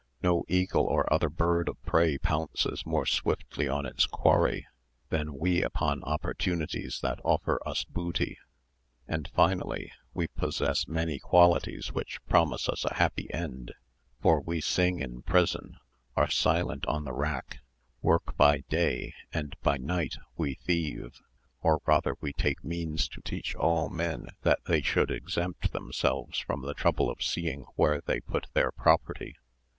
[0.23, 4.65] No eagle or other bird of prey pounces more swiftly on its quarry
[5.09, 8.39] than we upon opportunities that offer us booty.
[9.07, 13.75] And finally, we possess many qualities which promise us a happy end;
[14.19, 15.77] for we sing in prison,
[16.15, 17.59] are silent on the rack,
[18.01, 21.19] work by day, and by night we thieve,
[21.61, 26.63] or rather we take means to teach all men that they should exempt themselves from
[26.63, 29.35] the trouble of seeing where they put their property.